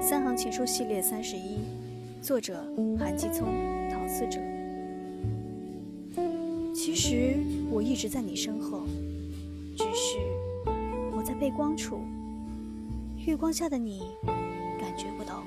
[0.00, 1.58] 三行情书系列三十一
[2.22, 2.64] 作者
[2.98, 3.48] 韩继聪
[3.90, 4.40] 陶思哲
[6.74, 7.36] 其实
[7.70, 8.86] 我一直在你身后
[9.76, 10.18] 只是
[11.16, 12.00] 我在背光处
[13.26, 14.02] 月光下的你
[14.80, 15.37] 感觉不到。